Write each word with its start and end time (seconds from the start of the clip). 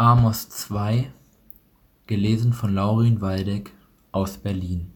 Amos 0.00 0.48
2, 0.48 1.12
gelesen 2.06 2.54
von 2.54 2.74
Laurin 2.74 3.20
Waldeck 3.20 3.74
aus 4.12 4.38
Berlin. 4.38 4.92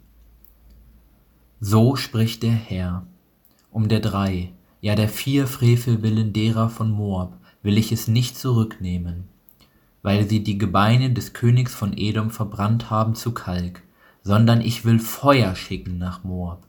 So 1.60 1.94
spricht 1.94 2.42
der 2.42 2.54
Herr, 2.54 3.06
um 3.70 3.88
der 3.88 4.00
drei, 4.00 4.54
ja 4.80 4.94
der 4.94 5.10
vier 5.10 5.46
Frevel 5.46 6.00
willen 6.00 6.32
derer 6.32 6.70
von 6.70 6.90
Moab 6.90 7.38
will 7.62 7.76
ich 7.76 7.92
es 7.92 8.08
nicht 8.08 8.38
zurücknehmen, 8.38 9.24
weil 10.00 10.26
sie 10.26 10.42
die 10.42 10.56
Gebeine 10.56 11.12
des 11.12 11.34
Königs 11.34 11.74
von 11.74 11.92
Edom 11.94 12.30
verbrannt 12.30 12.88
haben 12.88 13.14
zu 13.14 13.32
Kalk, 13.32 13.82
sondern 14.22 14.62
ich 14.62 14.86
will 14.86 14.98
Feuer 14.98 15.54
schicken 15.54 15.98
nach 15.98 16.24
Moab. 16.24 16.66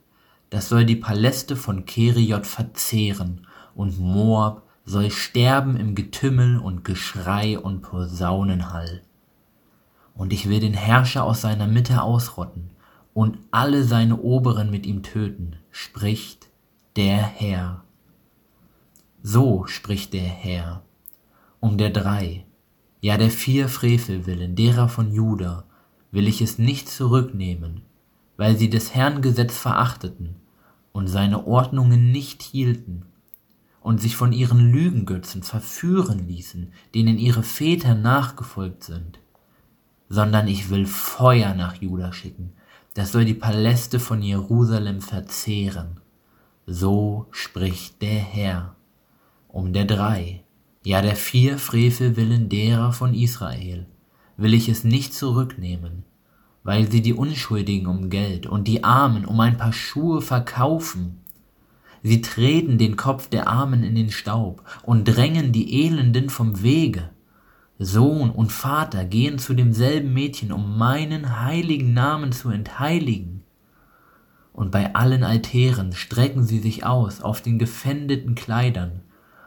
Das 0.50 0.68
soll 0.68 0.84
die 0.84 0.98
Paläste 0.98 1.56
von 1.56 1.86
Keriot 1.86 2.46
verzehren, 2.46 3.48
und 3.76 3.98
Moab 3.98 4.65
soll 4.86 5.10
sterben 5.10 5.76
im 5.76 5.96
Getümmel 5.96 6.60
und 6.60 6.84
Geschrei 6.84 7.58
und 7.58 7.82
Posaunenhall. 7.82 9.02
Und 10.14 10.32
ich 10.32 10.48
will 10.48 10.60
den 10.60 10.76
Herrscher 10.76 11.24
aus 11.24 11.42
seiner 11.42 11.68
Mitte 11.68 12.04
ausrotten 12.04 12.70
und 13.14 13.40
alle 13.52 13.84
seine 13.84 14.18
Oberen 14.18 14.70
mit 14.70 14.86
ihm 14.86 15.02
töten, 15.02 15.58
spricht 15.72 16.50
der 16.96 17.18
Herr. 17.18 17.84
So 19.24 19.66
spricht 19.66 20.14
der 20.14 20.22
Herr, 20.22 20.84
um 21.60 21.78
der 21.78 21.90
drei, 21.90 22.46
ja 23.02 23.18
der 23.18 23.32
vier 23.32 23.68
Frevel 23.68 24.28
willen, 24.28 24.56
derer 24.56 24.88
von 24.88 25.12
Juda, 25.12 25.66
will 26.12 26.28
ich 26.28 26.42
es 26.42 26.60
nicht 26.60 26.88
zurücknehmen, 26.90 27.82
weil 28.38 28.56
sie 28.56 28.70
des 28.70 28.94
Herrn 28.94 29.22
Gesetz 29.24 29.58
verachteten 29.58 30.36
und 30.92 31.08
seine 31.08 31.48
Ordnungen 31.48 32.12
nicht 32.12 32.44
hielten 32.44 33.06
und 33.86 34.02
sich 34.02 34.16
von 34.16 34.34
ihren 34.34 34.72
Lügengötzen 34.72 35.44
verführen 35.44 36.28
ließen, 36.28 36.74
denen 36.96 37.20
ihre 37.20 37.44
Väter 37.44 37.94
nachgefolgt 37.94 38.84
sind, 38.84 39.20
sondern 40.10 40.48
ich 40.48 40.72
will 40.72 40.88
Feuer 40.88 41.54
nach 41.54 41.76
Juda 41.76 42.12
schicken, 42.12 42.54
das 42.96 43.12
soll 43.12 43.26
die 43.26 43.36
Paläste 43.36 44.00
von 44.00 44.24
Jerusalem 44.24 45.02
verzehren. 45.02 46.00
So 46.66 47.28
spricht 47.30 48.02
der 48.02 48.18
Herr, 48.18 48.76
um 49.50 49.72
der 49.72 49.86
drei, 49.86 50.44
ja 50.84 51.04
der 51.04 51.16
vier 51.16 51.60
Frevel 51.60 52.16
willen 52.18 52.50
derer 52.50 52.92
von 52.92 53.14
Israel, 53.14 53.86
will 54.36 54.56
ich 54.56 54.68
es 54.68 54.84
nicht 54.84 55.14
zurücknehmen, 55.14 56.06
weil 56.64 56.92
sie 56.92 57.04
die 57.04 57.14
Unschuldigen 57.14 57.86
um 57.86 58.10
Geld 58.10 58.48
und 58.48 58.68
die 58.68 58.84
Armen 58.84 59.26
um 59.26 59.40
ein 59.42 59.58
paar 59.58 59.74
Schuhe 59.74 60.24
verkaufen. 60.24 61.22
Sie 62.08 62.22
treten 62.22 62.78
den 62.78 62.98
Kopf 62.98 63.30
der 63.30 63.48
Armen 63.48 63.84
in 63.84 63.96
den 63.96 64.12
Staub 64.12 64.64
und 64.84 65.06
drängen 65.06 65.52
die 65.52 65.88
Elenden 65.88 66.30
vom 66.30 66.62
Wege. 66.62 67.10
Sohn 67.80 68.30
und 68.30 68.52
Vater 68.52 69.06
gehen 69.06 69.40
zu 69.40 69.56
demselben 69.56 70.14
Mädchen, 70.14 70.52
um 70.52 70.78
meinen 70.78 71.42
heiligen 71.42 71.96
Namen 71.96 72.32
zu 72.32 72.52
entheiligen. 72.52 73.42
Und 74.54 74.70
bei 74.70 74.94
allen 74.94 75.24
Altären 75.24 75.94
strecken 75.94 76.44
sie 76.44 76.60
sich 76.60 76.86
aus 76.86 77.22
auf 77.22 77.42
den 77.42 77.58
gefändeten 77.58 78.36
Kleidern 78.36 79.02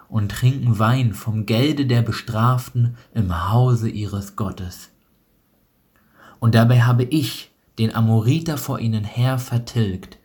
und 0.09 0.33
trinken 0.33 0.81
Wein 0.81 1.13
vom 1.13 1.47
Gelde 1.47 1.87
der 1.87 2.03
Bestraften 2.03 2.97
im 3.15 3.53
Hause 3.53 3.89
ihres 3.89 4.35
Gottes. 4.35 4.91
Und 6.41 6.57
dabei 6.57 6.83
habe 6.83 7.05
ich 7.05 7.53
den 7.79 7.95
Amoriter 7.95 8.59
vor 8.59 8.81
ihnen 8.81 9.05
her 9.05 9.39
vertilgt, 9.39 10.19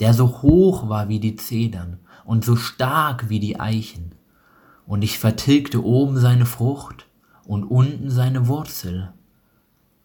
der 0.00 0.14
so 0.14 0.42
hoch 0.42 0.88
war 0.88 1.08
wie 1.08 1.20
die 1.20 1.36
Zedern 1.36 1.98
und 2.24 2.44
so 2.44 2.56
stark 2.56 3.28
wie 3.28 3.40
die 3.40 3.58
Eichen. 3.58 4.12
Und 4.86 5.02
ich 5.02 5.18
vertilgte 5.18 5.84
oben 5.84 6.18
seine 6.18 6.46
Frucht 6.46 7.06
und 7.44 7.64
unten 7.64 8.10
seine 8.10 8.48
Wurzel. 8.48 9.12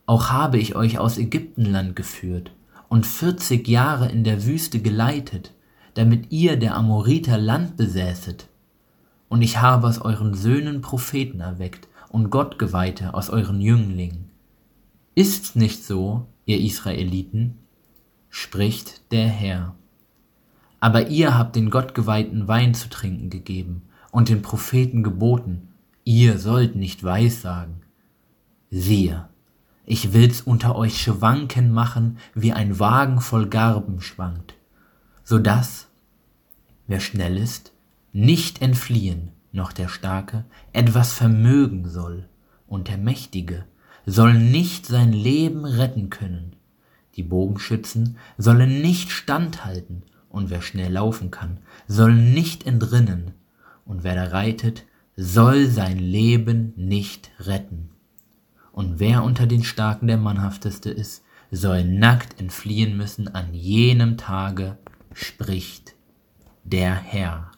Auch 0.06 0.30
habe 0.30 0.58
ich 0.58 0.76
euch 0.76 1.00
aus 1.00 1.18
Ägyptenland 1.18 1.96
geführt 1.96 2.52
und 2.90 3.06
vierzig 3.06 3.68
Jahre 3.68 4.10
in 4.10 4.24
der 4.24 4.46
Wüste 4.46 4.80
geleitet, 4.80 5.54
damit 5.94 6.32
ihr 6.32 6.58
der 6.58 6.76
Amoriter 6.76 7.38
Land 7.38 7.78
besäßet. 7.78 8.48
Und 9.30 9.42
ich 9.42 9.60
habe 9.62 9.88
aus 9.88 10.00
euren 10.00 10.34
Söhnen 10.34 10.82
Propheten 10.82 11.40
erweckt 11.40 11.88
und 12.10 12.30
Gottgeweihte 12.30 13.14
aus 13.14 13.30
euren 13.30 13.62
Jünglingen. 13.62 14.30
Ist's 15.16 15.56
nicht 15.56 15.84
so, 15.84 16.28
ihr 16.46 16.60
Israeliten? 16.60 17.58
spricht 18.30 19.12
der 19.12 19.28
Herr. 19.28 19.76
Aber 20.84 21.08
ihr 21.08 21.38
habt 21.38 21.56
den 21.56 21.70
Gottgeweihten 21.70 22.50
Wein 22.50 22.74
zu 22.74 22.90
trinken 22.90 23.30
gegeben 23.30 23.84
und 24.12 24.28
den 24.28 24.42
Propheten 24.42 25.02
geboten, 25.02 25.70
ihr 26.04 26.38
sollt 26.38 26.76
nicht 26.76 27.06
weissagen. 27.06 27.84
Siehe, 28.70 29.30
ich 29.86 30.12
will's 30.12 30.42
unter 30.42 30.76
euch 30.76 31.02
schwanken 31.02 31.72
machen, 31.72 32.18
wie 32.34 32.52
ein 32.52 32.80
Wagen 32.80 33.22
voll 33.22 33.48
Garben 33.48 34.02
schwankt, 34.02 34.56
so 35.24 35.40
dass, 35.40 35.88
wer 36.88 37.00
schnell 37.00 37.38
ist, 37.38 37.72
nicht 38.12 38.62
entfliehen, 38.62 39.30
noch 39.54 39.72
der 39.72 39.88
Starke 39.88 40.44
etwas 40.74 41.14
vermögen 41.14 41.88
soll, 41.88 42.28
und 42.68 42.90
der 42.90 42.98
Mächtige 42.98 43.64
soll 44.06 44.34
nicht 44.34 44.86
sein 44.86 45.14
Leben 45.14 45.64
retten 45.64 46.10
können. 46.10 46.58
Die 47.16 47.24
Bogenschützen 47.24 48.18
sollen 48.38 48.82
nicht 48.82 49.12
standhalten, 49.12 50.04
und 50.34 50.50
wer 50.50 50.62
schnell 50.62 50.92
laufen 50.92 51.32
kann, 51.32 51.60
soll 51.88 52.14
nicht 52.14 52.66
entrinnen, 52.66 53.32
und 53.86 54.04
wer 54.04 54.16
da 54.16 54.26
reitet, 54.26 54.84
soll 55.16 55.68
sein 55.68 56.00
Leben 56.00 56.74
nicht 56.76 57.32
retten. 57.40 57.90
Und 58.72 59.00
wer 59.00 59.24
unter 59.24 59.46
den 59.46 59.64
Starken 59.64 60.08
der 60.08 60.18
Mannhafteste 60.18 60.90
ist, 60.90 61.24
soll 61.52 61.84
nackt 61.84 62.40
entfliehen 62.40 62.98
müssen 62.98 63.28
an 63.28 63.54
jenem 63.54 64.18
Tage, 64.18 64.80
spricht 65.14 65.94
der 66.64 66.96
Herr. 66.96 67.52